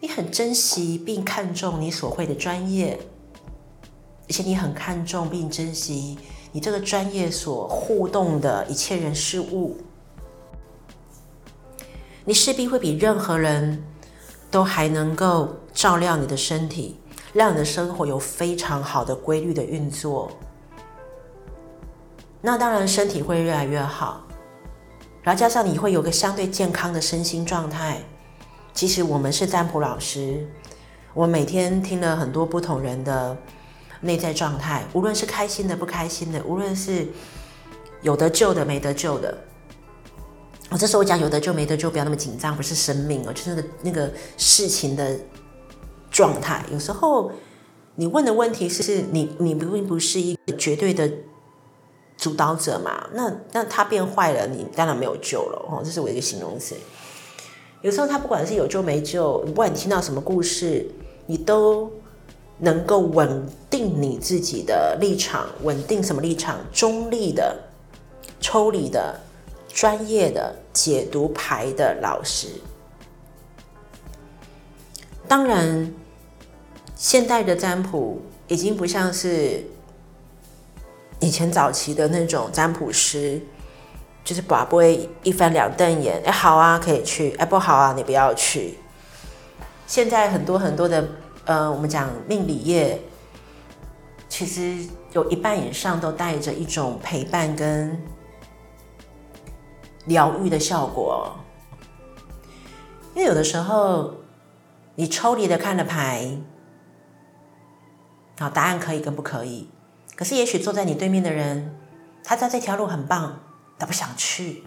[0.00, 2.98] 你很珍惜并看重你所会的专业，
[4.28, 6.18] 而且你很看重并珍惜
[6.52, 9.76] 你这个专业所互动的一切人事物。
[12.24, 13.82] 你势必会比任何人
[14.50, 16.98] 都还能够照料你的身体，
[17.32, 20.30] 让你的生活有非常好的规律的运作。
[22.40, 24.22] 那当然，身体会越来越好，
[25.22, 28.00] 然后加上你会有个相对健康的身心状态。
[28.72, 30.48] 其实我们是占卜老师，
[31.12, 33.36] 我每天听了很多不同人的
[34.00, 37.06] 内在状态，无论是开心的、不开心的，无论是
[38.02, 39.36] 有得救的、没得救的。
[40.70, 45.18] 我这时候讲有得救、没得救，不要那么紧张，不是生命哦，就是那个那个事情的
[46.10, 46.64] 状态。
[46.72, 47.32] 有时候
[47.94, 51.10] 你问的问题是你你并不是一个绝对的。
[52.16, 55.80] 主导者嘛，那那他变坏了，你当然没有救了哦。
[55.82, 56.76] 这是我一个形容词。
[57.80, 60.86] 有时候他不管是有救没救，不管你听到什么故事，
[61.24, 61.90] 你都
[62.58, 66.58] 能够稳定你自己的立场，稳定什么立场？
[66.72, 67.56] 中立的、
[68.40, 69.20] 抽离的、
[69.68, 72.48] 专业的解读牌的老师。
[75.28, 75.94] 当然，
[76.96, 79.64] 现代的占卜已经不像是。
[81.22, 83.38] 以前早期的那种占卜师，
[84.24, 88.78] 就是把不会一翻两瞪眼，哎，好啊，可以去，哎，不好啊，你不要去。
[89.86, 91.06] 现在很多很多的，
[91.44, 92.98] 呃，我们讲命理业，
[94.30, 98.00] 其实有一半以上都带着一种陪伴跟
[100.06, 101.36] 疗愈的效果。
[103.14, 104.14] 因为有的时候，
[104.94, 106.38] 你抽离的看了牌，
[108.38, 109.68] 好，答案可以跟不可以。
[110.14, 111.76] 可是，也许坐在你对面的人，
[112.22, 113.40] 他知道这条路很棒，
[113.78, 114.62] 他不想去。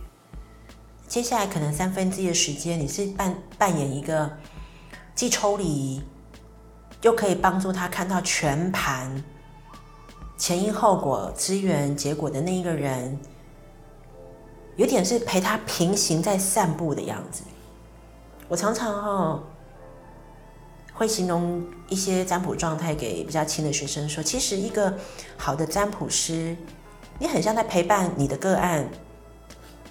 [1.08, 4.38] 接下来可能三分之一的时间，你是扮扮演一个
[5.16, 6.04] 既抽离，
[7.02, 9.24] 又可以帮助他看到全盘
[10.38, 13.20] 前因后果、资源结果的那一个人，
[14.76, 17.44] 有点是陪他平行在散步的样子。
[18.48, 19.44] 我常常哈。
[20.96, 24.94] 会形容一些占卜状态给比较轻的学生说，其实一个
[25.36, 26.56] 好的占卜师，
[27.18, 28.88] 你很像在陪伴你的个案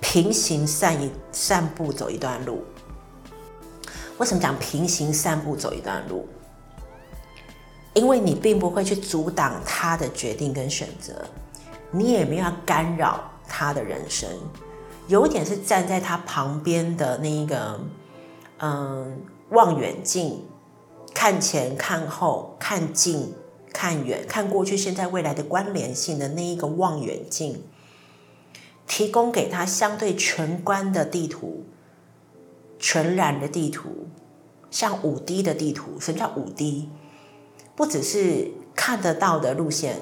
[0.01, 2.65] 平行散一散步走一段路。
[4.19, 6.25] 为什么讲平行散步走一段路？
[7.95, 11.25] 因为你并不会去阻挡他的决定跟选择，
[11.91, 14.29] 你也没有干扰他的人生，
[15.09, 17.81] 有一点是站在他旁边的那一个，
[18.59, 20.45] 嗯，望远镜。
[21.15, 23.35] 看前看后，看近
[23.71, 27.63] 看远，看过去、现在、未来的关联性的那一个望远镜，
[28.87, 31.67] 提供给他相对全观的地图、
[32.79, 34.09] 全然的地图，
[34.71, 36.01] 像五 D 的地图。
[36.01, 36.89] 什么叫五 D？
[37.75, 40.01] 不只是看得到的路线，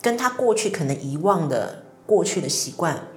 [0.00, 3.08] 跟他过去可能遗忘的过去的习惯，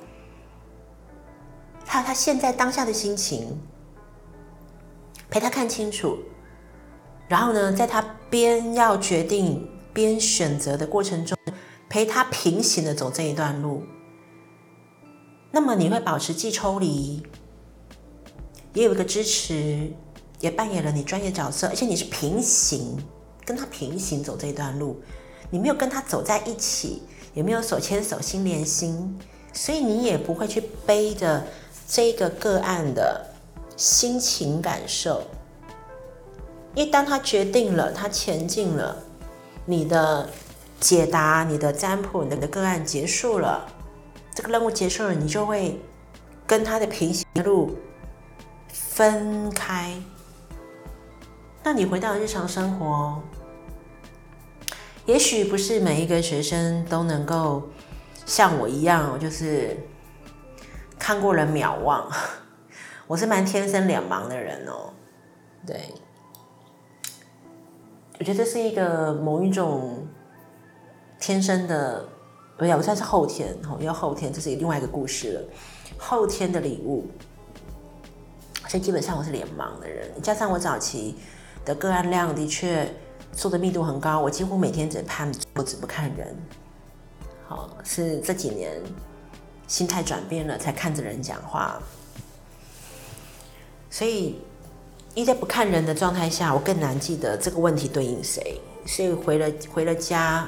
[1.86, 3.60] 还有他现在当下的心情，
[5.30, 6.18] 陪他看清楚。
[7.28, 11.36] 然后呢，在他边要决定边选择的过程中，
[11.90, 13.84] 陪他平行的走这一段路。
[15.52, 17.24] 那么你会保持既抽离，
[18.74, 19.92] 也有一个支持，
[20.40, 22.98] 也扮演了你专业角色，而且你是平行
[23.46, 25.00] 跟他平行走这一段路，
[25.52, 27.04] 你没有跟他走在一起，
[27.34, 29.20] 也没有手牵手心连心，
[29.54, 31.44] 所以你也不会去背着
[31.88, 33.26] 这个个案的
[33.78, 35.22] 心情感受。
[36.74, 38.98] 因为当他决定了，他前进了，
[39.66, 40.28] 你的
[40.80, 43.66] 解答、你的占卜、你的个案结束了，
[44.34, 45.80] 这个任务结束了，你就会
[46.46, 47.78] 跟他的平行路
[48.68, 49.96] 分开。
[51.64, 53.22] 那你回到日常生活，
[55.06, 57.70] 也许不是每一个学生都能够
[58.26, 59.78] 像我一样，就是
[60.98, 62.10] 看过了秒忘。
[63.06, 64.92] 我是蛮天生脸盲的人哦，
[65.66, 65.94] 对。
[68.18, 70.08] 我觉得这是一个某一种
[71.20, 72.04] 天生的，
[72.58, 75.42] 不要，我算是后天，哦，要后天，这是另外一个故事了。
[76.00, 77.06] 后天的礼物，
[78.68, 81.16] 所以基本上我是脸盲的人，加上我早期
[81.64, 82.92] 的个案量的确
[83.36, 86.36] 做的密度很高，我几乎每天只看不只不看人。
[87.48, 88.82] 好，是这几年
[89.68, 91.80] 心态转变了，才看着人讲话，
[93.90, 94.40] 所以。
[95.18, 98.60] 一在不看人的状态下，我更难记得这个问题对应谁。
[98.86, 100.46] 所以回了回了家，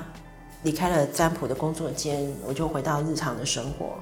[0.64, 3.98] 离开了占卜的工作间，我就回到日常的生活。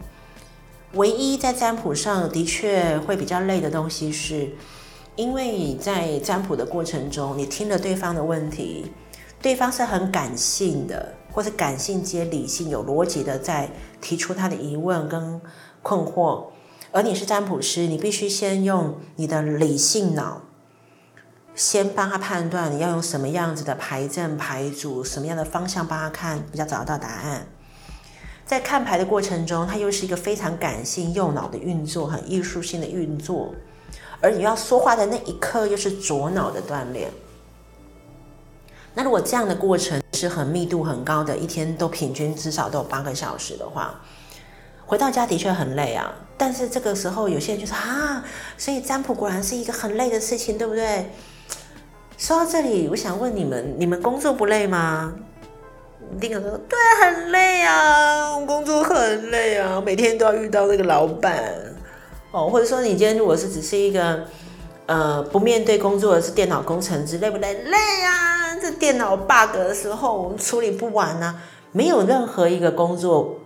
[0.94, 4.50] 唯一在占卜上的确会比较累的东西是，
[5.16, 8.92] 因为在占卜的过程中，你听了对方的问题，
[9.42, 13.70] 对方是很感性的，或是感性接理性、有逻辑的在
[14.02, 15.40] 提出他的疑问跟
[15.82, 16.48] 困惑，
[16.92, 20.42] 而你是占卜师，你必须先用你的理性脑，
[21.56, 27.48] 先帮他判断你要用什么样子的牌阵牌组，什么样的方向帮他看，比较找得到答案。
[28.46, 33.56] 在看牌的过程中，它又是一个非常感性、右脑的运作，很艺术性的运作。
[34.26, 37.12] 而你要说话的那一刻，又是左脑的锻炼。
[38.96, 44.02] 那如果这样的过程是很密度很高的，一天都平均至少都有八个小时的话，
[44.84, 46.12] 回到家的确很累啊。
[46.38, 48.26] 但是这个时候，有些人就说啊，
[48.58, 51.12] 所以占卜果然是一个很累的事情，对不对？
[52.18, 55.14] 说到这里，我想问你们：你们工作不累吗？
[56.20, 61.75] 丁哥说：对，很累啊，工作很累啊，每天都要遇到那个老板。
[62.36, 64.26] 哦，或者说你今天如果是只是一个，
[64.88, 67.54] 呃，不面对工作的是电脑工程师，累不累？
[67.64, 68.60] 累啊！
[68.62, 73.38] 这电脑 bug 的时候我们处理不完啊，没有任何一个工作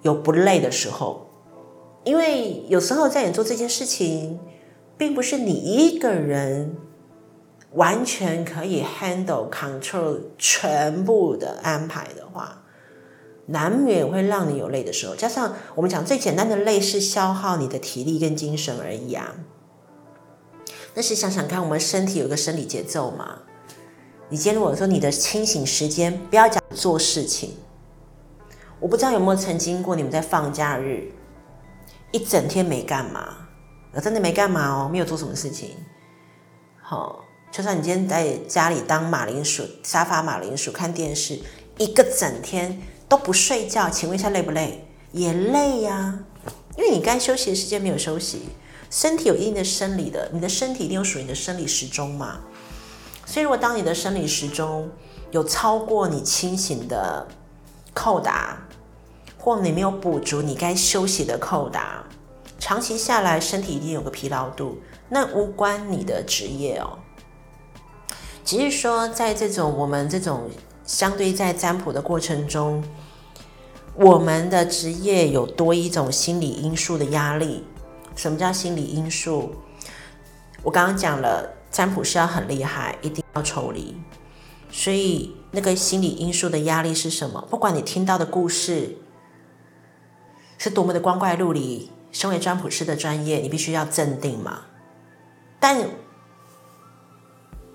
[0.00, 1.26] 有不累的时候，
[2.04, 4.40] 因为有时候在你做这件事情，
[4.96, 6.74] 并不是你一个人
[7.72, 12.61] 完全可以 handle control 全部的安排的话。
[13.52, 19.34] 难免会让你有累的时候，加上我们讲最简单的累是消耗你的体力跟精神而已啊。
[20.94, 23.40] 但是想想看，我们身体有个生理节奏嘛。
[24.30, 27.54] 你今天如果说你的清醒时间，不要讲做事情，
[28.80, 31.12] 我不知道有没有曾经过你们在放假日
[32.10, 33.48] 一整天没干嘛，
[33.92, 35.70] 我真的没干嘛哦，没有做什么事情。
[36.80, 41.38] 好，就算你今天在家里当马铃薯沙发马铃薯看电视
[41.76, 42.80] 一个整天。
[43.12, 44.88] 都不睡觉，请问一下累不累？
[45.12, 46.18] 也累呀，
[46.78, 48.48] 因为你该休息的时间没有休息，
[48.88, 52.40] 身体有一定的生理的，你的身体一定有属于你的生理时钟嘛。
[53.26, 54.88] 所以如果当你的生理时钟
[55.30, 57.26] 有超过你清醒的
[57.92, 58.66] 扣打，
[59.36, 62.02] 或你没有补足你该休息的扣打，
[62.58, 64.78] 长期下来身体一定有个疲劳度，
[65.10, 66.96] 那无关你的职业哦，
[68.42, 70.48] 只是说在这种我们这种
[70.86, 72.82] 相对在占卜的过程中。
[73.94, 77.64] 我们的职业有多一种心理因素的压力。
[78.16, 79.54] 什么叫心理因素？
[80.62, 83.96] 我刚刚讲了，占卜师要很厉害，一定要抽离。
[84.70, 87.46] 所以那个心理因素的压力是什么？
[87.50, 88.96] 不管你听到的故事
[90.56, 94.60] 是多么的光怪陆离，身为占卜师的专业，你必须要镇定嘛。
[95.60, 95.86] 但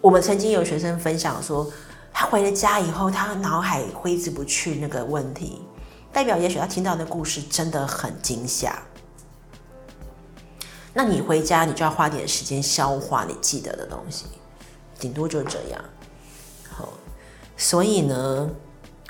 [0.02, 1.72] 我们曾经有学生分享说，
[2.12, 5.62] 他回了家以后，他脑海挥之不去那个问题。
[6.18, 8.82] 代表也许他听到的故事真的很惊吓，
[10.92, 14.26] 那你回家你就要花点时间消化你记得的东西，
[14.98, 15.80] 顶多就这样。
[16.72, 16.90] 好，
[17.56, 18.50] 所以呢，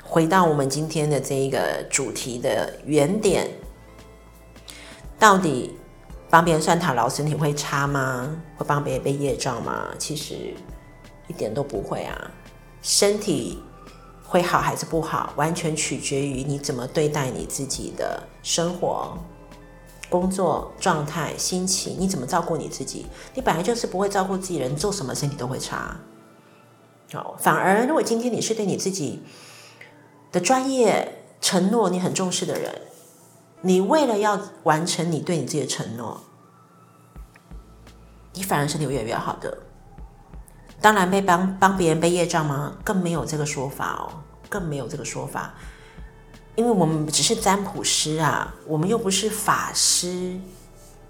[0.04, 3.48] 回到我们今天的这一个主题的原点，
[5.18, 5.78] 到底
[6.28, 8.38] 帮别人算塔罗身体会差吗？
[8.58, 9.88] 会帮别人背业障吗？
[9.98, 10.34] 其实
[11.26, 12.30] 一点都不会啊，
[12.82, 13.62] 身体。
[14.28, 19.16] 会好还是不好，完全取决于你怎么对待你自己的生活、
[20.10, 21.96] 工作状态、心情。
[21.98, 23.06] 你怎么照顾你自己？
[23.32, 25.96] 你本来就是不会照顾自己人，做什么身体都会差。
[27.10, 29.22] 好，反而如果今天你是对你自己
[30.30, 32.82] 的专业承诺你很重视的人，
[33.62, 36.20] 你为了要完成你对你自己的承诺，
[38.34, 39.56] 你反而身体会越来越好的。
[40.80, 42.72] 当然，被帮帮别人背业障吗？
[42.84, 44.12] 更没有这个说法哦，
[44.48, 45.52] 更没有这个说法，
[46.54, 50.38] 因为我们只是占卜师啊，我们又不是法师，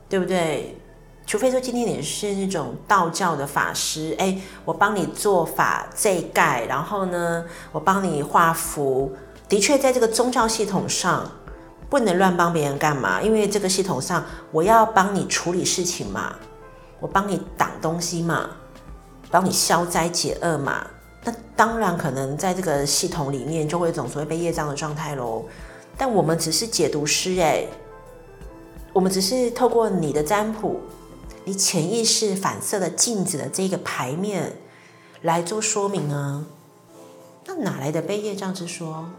[0.09, 0.81] 对不对？
[1.27, 9.15] 除非说今天你是那种道教的法师，哎，我帮你做法这盖，然后呢，我帮你画符，
[9.47, 11.31] 的确在这个宗教系统上
[11.91, 13.21] 不能乱帮别人干嘛？
[13.21, 16.37] 因为这个系统上我要帮你处理事情嘛，
[17.01, 18.49] 我帮你挡东西嘛。
[19.31, 20.87] 帮你消灾解厄嘛？
[21.25, 25.45] 那当然可能在这个系统里面就会一种所谓被业障的状态喽。
[25.97, 27.67] 但我们只是解读师哎，
[28.93, 30.81] 我们只是透过你的占卜，
[31.45, 34.57] 你潜意识反射的镜子的这个牌面
[35.23, 36.47] 来做说明啊。
[37.47, 39.11] 那哪来的被业障之说？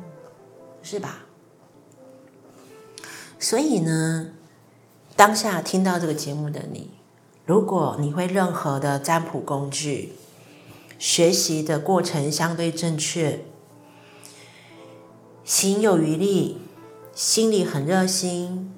[0.82, 1.26] 是吧？
[3.38, 4.30] 所以呢，
[5.16, 6.99] 当下听到这个节目的你。
[7.50, 10.14] 如果你会任何的占卜工具，
[11.00, 13.44] 学习的过程相对正确，
[15.44, 16.60] 心有余力，
[17.16, 18.72] 心里很热心，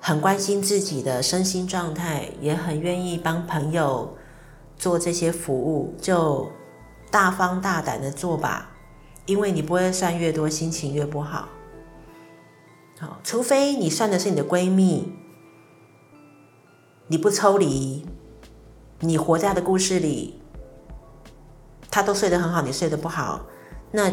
[0.00, 4.16] 很关心自己的身心状态，也很愿意帮朋友
[4.78, 6.50] 做这些服务，就
[7.10, 8.70] 大方大胆的做吧，
[9.26, 11.46] 因为你不会算越多，心情越不好。
[12.98, 15.12] 好，除非你算的是你的闺蜜，
[17.12, 18.06] 你不抽离，
[19.00, 20.40] 你活在的故事里，
[21.90, 23.44] 他都睡得很好，你睡得不好，
[23.90, 24.10] 那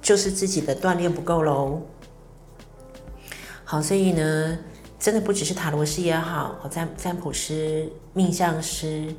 [0.00, 1.82] 就是自己的锻炼不够喽。
[3.64, 4.58] 好，所以呢。
[4.98, 9.14] 真的不只是塔罗师也好，占占卜师、命相师，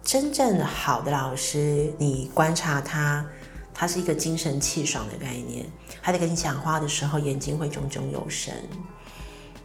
[0.00, 3.26] 真正好的老师，你观察他，
[3.74, 5.66] 他是一个精神气爽的概念，
[6.00, 8.54] 他在跟你讲话的时候，眼睛会炯炯有神。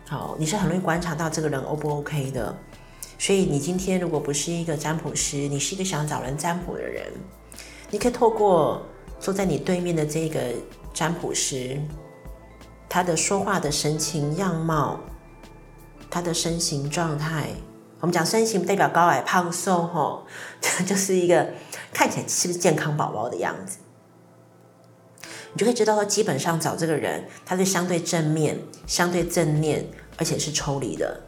[0.10, 2.56] 好，你是很容易观察到这个人 O 不 OK 的。
[3.20, 7.12] 所以你今天如果不是一个占卜师，你是一个想找人占卜的人，
[7.90, 8.82] 你可以透过
[9.20, 10.40] 坐在你对面的这个
[10.94, 11.78] 占卜师。
[12.88, 14.98] 他的说话的神情样貌，
[16.10, 17.50] 他的身形状态，
[18.00, 20.26] 我们讲身形代表高矮胖瘦吼，
[20.88, 21.50] 就是一个
[21.92, 23.80] 看起来是不是健康宝宝的样子，
[25.52, 29.86] 你就可以知道说，基本上找这个人，他是相对正面、相对正念，
[30.18, 31.22] 而且是抽离的。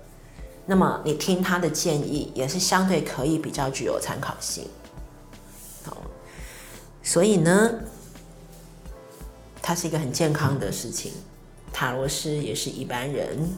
[0.65, 4.67] 那么你听他的建议，也是相对可以比较具有参考性。
[5.83, 5.97] 好，
[7.01, 7.71] 所以呢，
[9.61, 11.13] 它是一个很健康的事情。
[11.71, 13.49] 塔罗师也是一般人，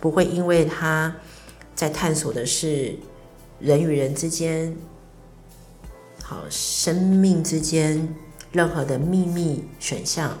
[0.00, 1.16] 不会因为他
[1.74, 2.96] 在探索的是
[3.58, 4.76] 人与人之间、
[6.22, 8.14] 好生命之间
[8.52, 10.36] 任何的秘密选项。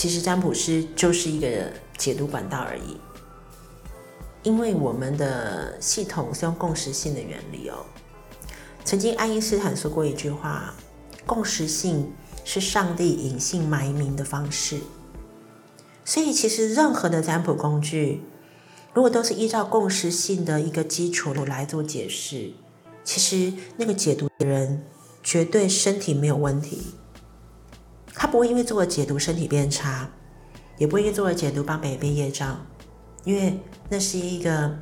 [0.00, 1.46] 其实占卜师就是一个
[1.98, 2.96] 解读管道而已，
[4.42, 7.84] 因为我们的系统是用共识性的原理哦。
[8.82, 10.72] 曾经爱因斯坦说过一句话：
[11.26, 12.10] 共识性。
[12.42, 14.78] 是上帝隐姓埋名的方式，
[16.06, 18.22] 所以其实任何的占卜工具，
[18.94, 22.52] 如果都是依照共识性的一个基础来做解释，
[23.04, 24.82] 其实那个解读的人
[25.22, 26.94] 绝对身体没有问题，
[28.14, 30.08] 他不会因为做了解读身体变差，
[30.78, 32.60] 也不会因为做了解读帮别人背业障，
[33.24, 33.58] 因为
[33.88, 34.76] 那是一个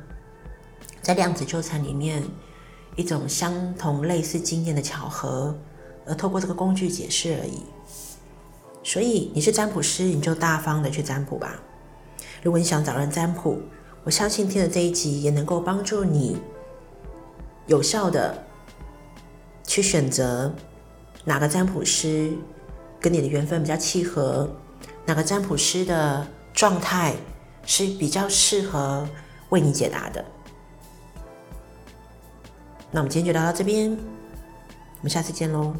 [1.01, 2.23] 在量子纠缠里面
[2.95, 5.55] 一种相同类似经验的巧合。
[6.05, 7.61] 而透过这个工具解释而已，
[8.81, 11.61] 所以你是占卜师，你就大方的去占卜吧。
[12.41, 13.61] 如果你想找人占卜，
[14.03, 16.37] 我相信听了这一集也能够帮助你
[17.67, 18.43] 有效的
[19.67, 20.51] 去选择
[21.25, 22.31] 哪个占卜师
[22.99, 24.49] 跟你的缘分比较契合，
[25.05, 27.15] 哪个占卜师的状态
[27.65, 29.07] 是比较适合
[29.49, 30.23] 为你解答的。
[32.91, 35.73] 那我们今天就聊到这边，我们下次见喽。